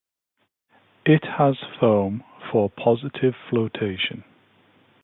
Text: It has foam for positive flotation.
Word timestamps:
It 1.05 1.23
has 1.37 1.55
foam 1.79 2.23
for 2.51 2.71
positive 2.71 3.35
flotation. 3.51 4.23